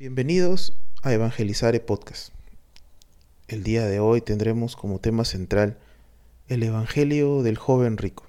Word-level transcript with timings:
Bienvenidos 0.00 0.74
a 1.02 1.12
Evangelizare 1.12 1.80
Podcast. 1.80 2.32
El 3.48 3.64
día 3.64 3.84
de 3.84 3.98
hoy 3.98 4.20
tendremos 4.20 4.76
como 4.76 5.00
tema 5.00 5.24
central 5.24 5.76
el 6.46 6.62
Evangelio 6.62 7.42
del 7.42 7.56
joven 7.58 7.96
rico. 7.96 8.24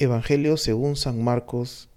Evangelio 0.00 0.56
según 0.56 0.96
San 0.96 1.22
Marcos, 1.22 1.88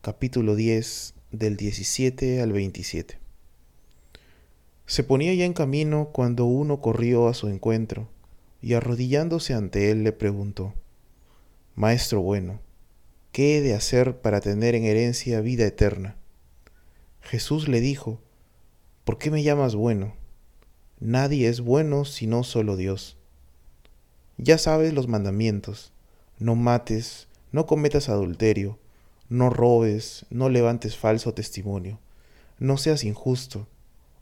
capítulo 0.00 0.56
10, 0.56 1.12
del 1.32 1.58
17 1.58 2.40
al 2.40 2.52
27. 2.52 3.18
Se 4.86 5.04
ponía 5.04 5.34
ya 5.34 5.44
en 5.44 5.52
camino 5.52 6.08
cuando 6.14 6.46
uno 6.46 6.80
corrió 6.80 7.28
a 7.28 7.34
su 7.34 7.48
encuentro 7.48 8.08
y 8.62 8.72
arrodillándose 8.72 9.52
ante 9.52 9.90
él 9.90 10.02
le 10.02 10.12
preguntó, 10.12 10.72
Maestro 11.74 12.22
bueno, 12.22 12.58
¿qué 13.32 13.58
he 13.58 13.60
de 13.60 13.74
hacer 13.74 14.22
para 14.22 14.40
tener 14.40 14.74
en 14.74 14.84
herencia 14.84 15.42
vida 15.42 15.66
eterna? 15.66 16.16
Jesús 17.30 17.68
le 17.68 17.80
dijo, 17.80 18.18
¿por 19.04 19.16
qué 19.16 19.30
me 19.30 19.44
llamas 19.44 19.76
bueno? 19.76 20.14
Nadie 20.98 21.46
es 21.46 21.60
bueno 21.60 22.04
sino 22.04 22.42
solo 22.42 22.76
Dios. 22.76 23.18
Ya 24.36 24.58
sabes 24.58 24.94
los 24.94 25.06
mandamientos, 25.06 25.92
no 26.40 26.56
mates, 26.56 27.28
no 27.52 27.66
cometas 27.66 28.08
adulterio, 28.08 28.80
no 29.28 29.48
robes, 29.48 30.26
no 30.30 30.48
levantes 30.48 30.96
falso 30.96 31.32
testimonio, 31.32 32.00
no 32.58 32.76
seas 32.78 33.04
injusto, 33.04 33.68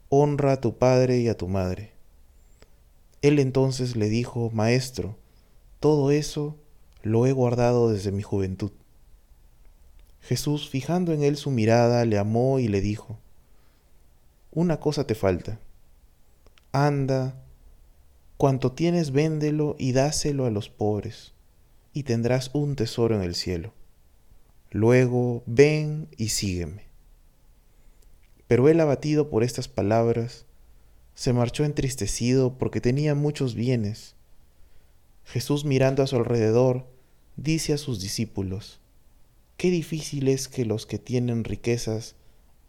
honra 0.09 0.51
a 0.51 0.61
tu 0.61 0.77
padre 0.77 1.17
y 1.17 1.29
a 1.29 1.35
tu 1.35 1.47
madre. 1.47 1.93
Él 3.23 3.39
entonces 3.39 3.95
le 3.95 4.07
dijo, 4.07 4.51
Maestro, 4.53 5.17
todo 5.79 6.11
eso 6.11 6.57
lo 7.01 7.25
he 7.25 7.31
guardado 7.31 7.91
desde 7.91 8.11
mi 8.11 8.21
juventud. 8.21 8.69
Jesús, 10.29 10.69
fijando 10.69 11.11
en 11.11 11.23
él 11.23 11.37
su 11.37 11.49
mirada, 11.49 12.05
le 12.05 12.19
amó 12.19 12.59
y 12.59 12.67
le 12.67 12.81
dijo, 12.81 13.17
Una 14.51 14.79
cosa 14.79 15.07
te 15.07 15.15
falta. 15.15 15.59
Anda, 16.71 17.41
cuanto 18.37 18.73
tienes 18.73 19.09
véndelo 19.09 19.75
y 19.79 19.91
dáselo 19.91 20.45
a 20.45 20.51
los 20.51 20.69
pobres, 20.69 21.33
y 21.93 22.03
tendrás 22.03 22.51
un 22.53 22.75
tesoro 22.75 23.15
en 23.15 23.23
el 23.23 23.33
cielo. 23.33 23.73
Luego 24.69 25.41
ven 25.47 26.09
y 26.15 26.29
sígueme. 26.29 26.83
Pero 28.45 28.69
él, 28.69 28.81
abatido 28.81 29.31
por 29.31 29.43
estas 29.43 29.67
palabras, 29.67 30.45
se 31.15 31.33
marchó 31.33 31.63
entristecido 31.63 32.55
porque 32.59 32.81
tenía 32.81 33.15
muchos 33.15 33.55
bienes. 33.55 34.13
Jesús, 35.25 35.65
mirando 35.65 36.03
a 36.03 36.07
su 36.07 36.17
alrededor, 36.17 36.85
dice 37.35 37.73
a 37.73 37.79
sus 37.79 37.99
discípulos, 37.99 38.79
Qué 39.59 39.71
difícil 39.71 40.29
es 40.29 40.47
que 40.47 40.63
los 40.63 40.85
que 40.85 40.99
tienen 40.99 41.43
riquezas 41.43 42.15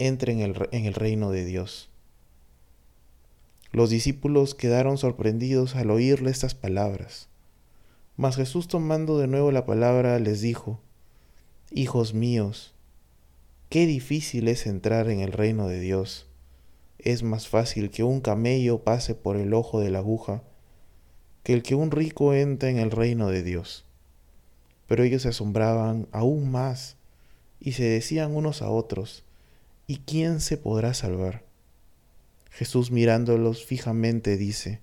entren 0.01 0.41
en 0.41 0.87
el 0.87 0.95
reino 0.95 1.31
de 1.31 1.45
Dios. 1.45 1.89
Los 3.71 3.91
discípulos 3.91 4.57
quedaron 4.57 4.99
sorprendidos 4.99 5.77
al 5.77 5.93
oírle 5.93 6.33
estas 6.33 6.57
palabras. 6.57 7.29
Mas 8.17 8.35
Jesús 8.35 8.67
tomando 8.67 9.19
de 9.19 9.29
nuevo 9.29 9.53
la 9.53 9.67
palabra 9.67 10.19
les 10.19 10.41
dijo, 10.41 10.81
Hijos 11.71 12.13
míos, 12.13 12.75
qué 13.69 13.87
difícil 13.87 14.49
es 14.49 14.67
entrar 14.67 15.11
en 15.11 15.21
el 15.21 15.31
reino 15.31 15.69
de 15.69 15.79
Dios. 15.79 16.27
Es 16.99 17.23
más 17.23 17.47
fácil 17.47 17.91
que 17.91 18.03
un 18.03 18.21
camello 18.21 18.83
pase 18.83 19.15
por 19.15 19.37
el 19.37 19.55
ojo 19.55 19.79
de 19.79 19.91
la 19.91 20.01
aguja 20.01 20.43
que 21.45 21.53
el 21.53 21.63
que 21.63 21.77
un 21.77 21.93
rico 21.93 22.35
entre 22.35 22.71
en 22.71 22.79
el 22.79 22.91
reino 22.91 23.29
de 23.29 23.45
Dios. 23.45 23.85
Pero 24.91 25.05
ellos 25.05 25.23
se 25.23 25.29
asombraban 25.29 26.09
aún 26.11 26.51
más 26.51 26.97
y 27.61 27.73
se 27.73 27.85
decían 27.85 28.35
unos 28.35 28.61
a 28.61 28.71
otros, 28.71 29.23
¿y 29.87 29.99
quién 29.99 30.41
se 30.41 30.57
podrá 30.57 30.95
salvar? 30.95 31.45
Jesús 32.51 32.91
mirándolos 32.91 33.65
fijamente 33.65 34.37
dice, 34.37 34.81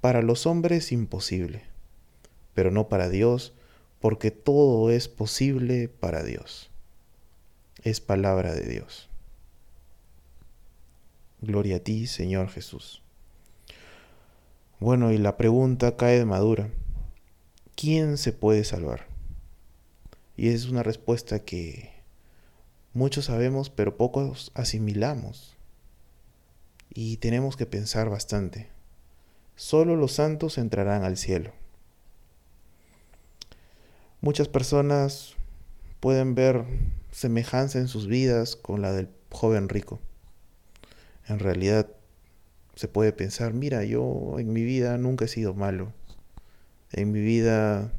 para 0.00 0.22
los 0.22 0.46
hombres 0.46 0.92
imposible, 0.92 1.64
pero 2.54 2.70
no 2.70 2.88
para 2.88 3.08
Dios, 3.08 3.54
porque 3.98 4.30
todo 4.30 4.88
es 4.90 5.08
posible 5.08 5.88
para 5.88 6.22
Dios. 6.22 6.70
Es 7.82 8.00
palabra 8.00 8.54
de 8.54 8.68
Dios. 8.68 9.08
Gloria 11.40 11.78
a 11.78 11.80
ti, 11.80 12.06
Señor 12.06 12.50
Jesús. 12.50 13.02
Bueno, 14.78 15.10
y 15.10 15.18
la 15.18 15.36
pregunta 15.36 15.96
cae 15.96 16.20
de 16.20 16.24
madura. 16.24 16.70
¿Quién 17.74 18.16
se 18.16 18.32
puede 18.32 18.62
salvar? 18.62 19.12
Y 20.36 20.48
es 20.48 20.66
una 20.66 20.82
respuesta 20.82 21.40
que 21.40 21.92
muchos 22.92 23.26
sabemos, 23.26 23.70
pero 23.70 23.96
pocos 23.96 24.50
asimilamos. 24.54 25.56
Y 26.92 27.18
tenemos 27.18 27.56
que 27.56 27.66
pensar 27.66 28.08
bastante. 28.10 28.68
Solo 29.56 29.96
los 29.96 30.12
santos 30.12 30.58
entrarán 30.58 31.04
al 31.04 31.16
cielo. 31.16 31.52
Muchas 34.20 34.48
personas 34.48 35.34
pueden 36.00 36.34
ver 36.34 36.64
semejanza 37.10 37.78
en 37.78 37.88
sus 37.88 38.06
vidas 38.06 38.56
con 38.56 38.82
la 38.82 38.92
del 38.92 39.08
joven 39.30 39.68
rico. 39.68 40.00
En 41.28 41.38
realidad 41.38 41.88
se 42.74 42.88
puede 42.88 43.12
pensar, 43.12 43.52
mira, 43.52 43.84
yo 43.84 44.38
en 44.38 44.52
mi 44.52 44.64
vida 44.64 44.98
nunca 44.98 45.26
he 45.26 45.28
sido 45.28 45.54
malo. 45.54 45.92
En 46.92 47.12
mi 47.12 47.20
vida 47.20 47.92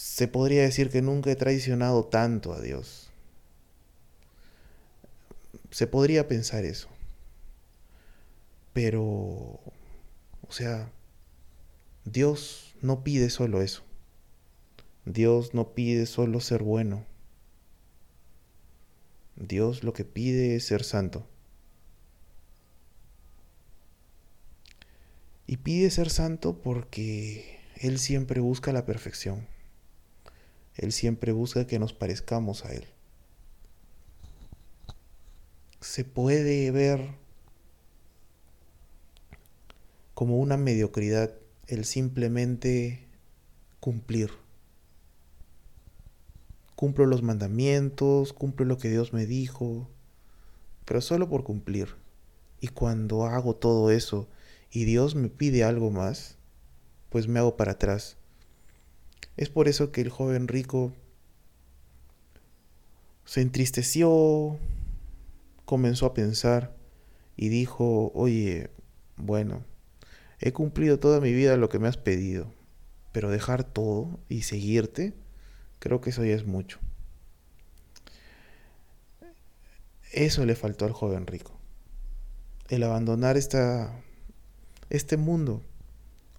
se 0.00 0.28
podría 0.28 0.62
decir 0.62 0.88
que 0.88 1.02
nunca 1.02 1.30
he 1.30 1.36
traicionado 1.36 2.06
tanto 2.06 2.54
a 2.54 2.60
Dios. 2.62 3.10
Se 5.70 5.86
podría 5.86 6.26
pensar 6.26 6.64
eso. 6.64 6.88
Pero, 8.72 9.02
o 9.02 10.48
sea, 10.48 10.90
Dios 12.06 12.74
no 12.80 13.04
pide 13.04 13.28
solo 13.28 13.60
eso. 13.60 13.82
Dios 15.04 15.52
no 15.52 15.74
pide 15.74 16.06
solo 16.06 16.40
ser 16.40 16.62
bueno. 16.62 17.04
Dios 19.36 19.84
lo 19.84 19.92
que 19.92 20.06
pide 20.06 20.56
es 20.56 20.64
ser 20.64 20.82
santo. 20.82 21.26
Y 25.46 25.58
pide 25.58 25.90
ser 25.90 26.08
santo 26.08 26.56
porque 26.62 27.60
Él 27.76 27.98
siempre 27.98 28.40
busca 28.40 28.72
la 28.72 28.86
perfección. 28.86 29.46
Él 30.76 30.92
siempre 30.92 31.32
busca 31.32 31.66
que 31.66 31.78
nos 31.78 31.92
parezcamos 31.92 32.64
a 32.64 32.72
Él. 32.72 32.84
Se 35.80 36.04
puede 36.04 36.70
ver 36.70 37.14
como 40.14 40.38
una 40.38 40.56
mediocridad 40.56 41.34
el 41.66 41.84
simplemente 41.84 43.06
cumplir. 43.80 44.30
Cumplo 46.76 47.06
los 47.06 47.22
mandamientos, 47.22 48.32
cumplo 48.32 48.66
lo 48.66 48.78
que 48.78 48.90
Dios 48.90 49.12
me 49.12 49.26
dijo, 49.26 49.88
pero 50.84 51.00
solo 51.00 51.28
por 51.28 51.44
cumplir. 51.44 51.96
Y 52.60 52.68
cuando 52.68 53.24
hago 53.24 53.56
todo 53.56 53.90
eso 53.90 54.28
y 54.70 54.84
Dios 54.84 55.14
me 55.14 55.28
pide 55.28 55.64
algo 55.64 55.90
más, 55.90 56.36
pues 57.08 57.26
me 57.26 57.38
hago 57.38 57.56
para 57.56 57.72
atrás 57.72 58.18
es 59.36 59.48
por 59.48 59.68
eso 59.68 59.92
que 59.92 60.00
el 60.00 60.10
joven 60.10 60.48
rico 60.48 60.92
se 63.24 63.40
entristeció, 63.40 64.58
comenzó 65.64 66.06
a 66.06 66.14
pensar 66.14 66.74
y 67.36 67.48
dijo, 67.48 68.10
oye, 68.14 68.70
bueno, 69.16 69.64
he 70.40 70.52
cumplido 70.52 70.98
toda 70.98 71.20
mi 71.20 71.32
vida 71.32 71.56
lo 71.56 71.68
que 71.68 71.78
me 71.78 71.88
has 71.88 71.96
pedido, 71.96 72.52
pero 73.12 73.30
dejar 73.30 73.64
todo 73.64 74.18
y 74.28 74.42
seguirte, 74.42 75.14
creo 75.78 76.00
que 76.00 76.10
eso 76.10 76.24
ya 76.24 76.34
es 76.34 76.44
mucho. 76.44 76.78
Eso 80.12 80.44
le 80.44 80.56
faltó 80.56 80.86
al 80.86 80.92
joven 80.92 81.26
rico. 81.26 81.56
El 82.68 82.82
abandonar 82.82 83.36
esta, 83.36 83.94
este 84.90 85.16
mundo, 85.16 85.62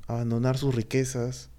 abandonar 0.07 0.57
sus 0.57 0.75
riquezas, 0.75 1.49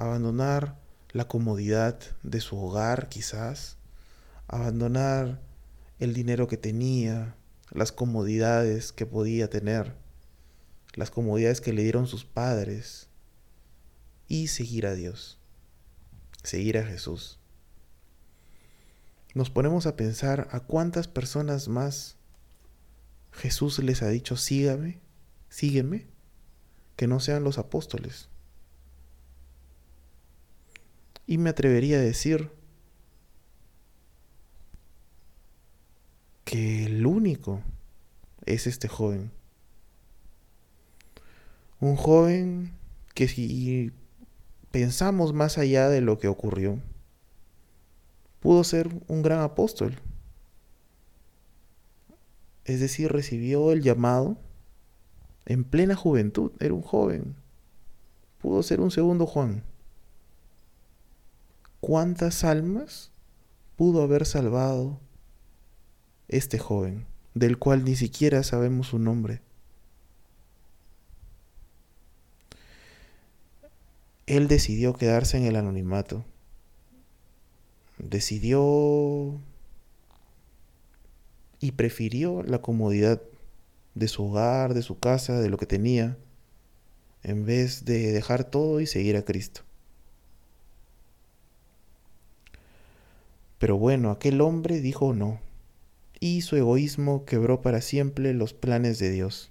abandonar 0.00 0.80
la 1.12 1.28
comodidad 1.28 2.00
de 2.22 2.40
su 2.40 2.56
hogar 2.56 3.10
quizás, 3.10 3.76
abandonar 4.48 5.42
el 5.98 6.14
dinero 6.14 6.48
que 6.48 6.56
tenía, 6.56 7.36
las 7.70 7.92
comodidades 7.92 8.92
que 8.92 9.04
podía 9.04 9.50
tener, 9.50 9.94
las 10.94 11.10
comodidades 11.10 11.60
que 11.60 11.74
le 11.74 11.82
dieron 11.82 12.06
sus 12.06 12.24
padres, 12.24 13.08
y 14.26 14.46
seguir 14.46 14.86
a 14.86 14.94
Dios, 14.94 15.38
seguir 16.42 16.78
a 16.78 16.86
Jesús. 16.86 17.38
Nos 19.34 19.50
ponemos 19.50 19.84
a 19.86 19.96
pensar 19.96 20.48
a 20.50 20.60
cuántas 20.60 21.08
personas 21.08 21.68
más 21.68 22.16
Jesús 23.32 23.78
les 23.80 24.00
ha 24.02 24.08
dicho, 24.08 24.38
sígame, 24.38 24.98
sígueme, 25.50 26.06
que 26.96 27.06
no 27.06 27.20
sean 27.20 27.44
los 27.44 27.58
apóstoles. 27.58 28.30
Y 31.30 31.38
me 31.38 31.50
atrevería 31.50 31.98
a 31.98 32.00
decir 32.00 32.50
único 37.06 37.62
es 38.46 38.66
este 38.66 38.88
joven. 38.88 39.30
Un 41.78 41.94
joven 41.94 42.72
que 43.14 43.28
si 43.28 43.92
pensamos 44.72 45.32
más 45.32 45.56
allá 45.56 45.88
de 45.88 46.00
lo 46.00 46.18
que 46.18 46.26
ocurrió, 46.26 46.80
pudo 48.40 48.64
ser 48.64 48.88
un 49.06 49.22
gran 49.22 49.38
apóstol. 49.38 50.00
Es 52.64 52.80
decir, 52.80 53.12
recibió 53.12 53.70
el 53.70 53.82
llamado 53.82 54.36
en 55.46 55.62
plena 55.62 55.94
juventud, 55.94 56.50
era 56.58 56.74
un 56.74 56.82
joven. 56.82 57.36
Pudo 58.40 58.64
ser 58.64 58.80
un 58.80 58.90
segundo 58.90 59.26
Juan. 59.26 59.69
¿Cuántas 61.80 62.44
almas 62.44 63.10
pudo 63.76 64.02
haber 64.02 64.26
salvado 64.26 65.00
este 66.28 66.58
joven, 66.58 67.06
del 67.34 67.58
cual 67.58 67.84
ni 67.84 67.96
siquiera 67.96 68.42
sabemos 68.42 68.88
su 68.88 68.98
nombre? 68.98 69.40
Él 74.26 74.46
decidió 74.46 74.92
quedarse 74.92 75.38
en 75.38 75.46
el 75.46 75.56
anonimato. 75.56 76.24
Decidió 77.96 79.40
y 81.60 81.72
prefirió 81.72 82.42
la 82.42 82.60
comodidad 82.60 83.22
de 83.94 84.06
su 84.06 84.26
hogar, 84.26 84.74
de 84.74 84.82
su 84.82 84.98
casa, 84.98 85.40
de 85.40 85.48
lo 85.48 85.56
que 85.56 85.66
tenía, 85.66 86.18
en 87.22 87.46
vez 87.46 87.86
de 87.86 88.12
dejar 88.12 88.44
todo 88.44 88.80
y 88.80 88.86
seguir 88.86 89.16
a 89.16 89.24
Cristo. 89.24 89.62
Pero 93.60 93.76
bueno, 93.76 94.10
aquel 94.10 94.40
hombre 94.40 94.80
dijo 94.80 95.12
no, 95.12 95.38
y 96.18 96.40
su 96.40 96.56
egoísmo 96.56 97.26
quebró 97.26 97.60
para 97.60 97.82
siempre 97.82 98.32
los 98.32 98.54
planes 98.54 98.98
de 98.98 99.10
Dios, 99.10 99.50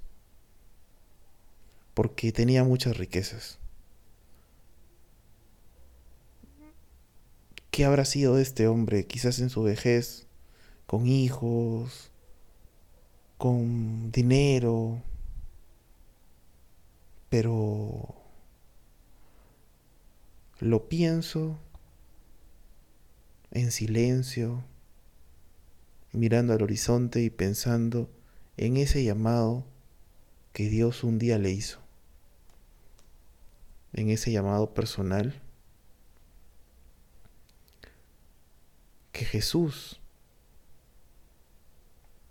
porque 1.94 2.31
tenía 2.31 2.63
muchas 2.63 2.97
riquezas. 2.97 3.59
¿Qué 7.69 7.85
habrá 7.85 8.03
sido 8.03 8.35
de 8.35 8.41
este 8.41 8.67
hombre? 8.67 9.06
Quizás 9.06 9.38
en 9.38 9.51
su 9.51 9.61
vejez, 9.61 10.25
con 10.88 11.06
hijos, 11.06 12.09
con 13.38 14.11
dinero, 14.11 15.03
pero 17.29 18.15
lo 20.59 20.89
pienso 20.89 21.59
en 23.51 23.71
silencio, 23.71 24.63
mirando 26.11 26.53
al 26.53 26.61
horizonte 26.61 27.21
y 27.21 27.29
pensando 27.29 28.09
en 28.57 28.77
ese 28.77 29.03
llamado 29.03 29.65
que 30.53 30.69
Dios 30.69 31.03
un 31.03 31.19
día 31.19 31.37
le 31.37 31.51
hizo, 31.51 31.79
en 33.93 34.09
ese 34.09 34.31
llamado 34.31 34.73
personal 34.73 35.41
que 39.11 39.25
Jesús 39.25 39.99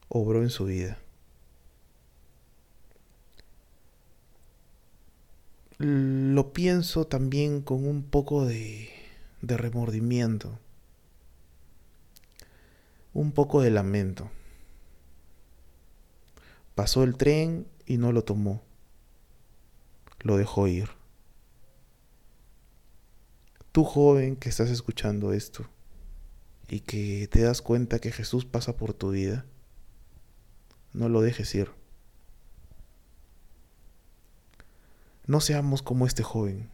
obró 0.08 0.42
en 0.42 0.50
su 0.50 0.64
vida. 0.64 0.98
Lo 5.78 6.52
pienso 6.52 7.06
también 7.06 7.62
con 7.62 7.86
un 7.86 8.02
poco 8.02 8.44
de, 8.46 8.90
remordimiento 9.42 10.58
un 13.18 13.32
poco 13.32 13.60
de 13.60 13.72
lamento. 13.72 14.30
Pasó 16.76 17.02
el 17.02 17.16
tren 17.16 17.66
y 17.84 17.96
no 17.96 18.12
lo 18.12 18.22
tomó. 18.22 18.62
Lo 20.20 20.36
dejó 20.36 20.68
ir. 20.68 20.90
Tú 23.72 23.82
joven 23.82 24.36
que 24.36 24.48
estás 24.48 24.70
escuchando 24.70 25.32
esto 25.32 25.68
y 26.68 26.78
que 26.80 27.26
te 27.26 27.42
das 27.42 27.60
cuenta 27.60 27.98
que 27.98 28.12
Jesús 28.12 28.44
pasa 28.44 28.76
por 28.76 28.94
tu 28.94 29.10
vida, 29.10 29.46
no 30.92 31.08
lo 31.08 31.20
dejes 31.20 31.52
ir. 31.56 31.72
No 35.26 35.40
seamos 35.40 35.82
como 35.82 36.06
este 36.06 36.22
joven. 36.22 36.70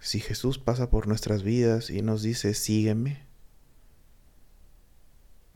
Si 0.00 0.20
Jesús 0.20 0.58
pasa 0.58 0.88
por 0.88 1.06
nuestras 1.06 1.42
vidas 1.42 1.90
y 1.90 2.00
nos 2.00 2.22
dice, 2.22 2.54
sígueme, 2.54 3.33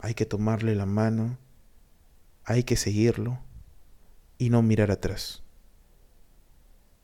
hay 0.08 0.14
que 0.14 0.24
tomarle 0.24 0.74
la 0.74 0.86
mano, 0.86 1.36
hay 2.42 2.64
que 2.64 2.76
seguirlo 2.76 3.40
y 4.38 4.48
no 4.48 4.62
mirar 4.62 4.90
atrás. 4.90 5.42